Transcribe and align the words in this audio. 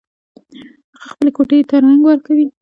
هغه 1.01 1.07
خپلې 1.11 1.31
کوټۍ 1.37 1.59
ته 1.69 1.75
رنګ 1.85 2.01
ورکوي 2.05 2.45